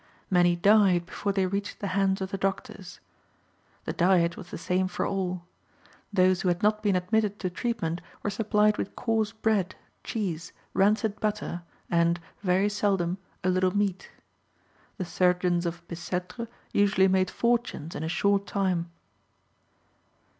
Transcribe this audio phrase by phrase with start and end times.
[0.31, 2.99] Many died before they reached the hands of the doctors.
[3.85, 5.43] The diet was the same for all.
[6.11, 11.19] Those who had not been admitted to treatment were supplied with coarse bread, cheese, rancid
[11.19, 14.09] butter, and (very seldom) a little meat.
[14.97, 18.89] The surgeons of Bicêtre usually made fortunes in a short time.